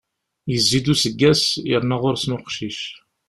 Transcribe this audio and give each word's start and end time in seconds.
Yezzi-d 0.51 0.91
useggas, 0.93 1.43
yerna 1.69 1.97
ɣur-sen 2.01 2.35
uqcic. 2.37 2.81